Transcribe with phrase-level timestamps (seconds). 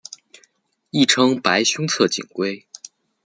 [0.89, 2.65] 亦称白胸侧颈龟。